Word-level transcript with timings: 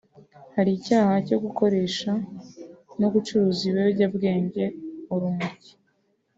Hari 0.55 0.71
icyaha 0.77 1.13
cyo 1.27 1.37
gukoresha 1.43 2.11
no 2.99 3.07
gucuruza 3.13 3.61
ibiyobyabwenge 3.69 4.63
(urumogi 5.13 5.71